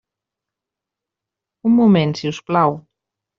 Un 1.69 1.75
moment, 1.81 2.17
si 2.21 2.33
us 2.33 2.41
plau. 2.49 2.75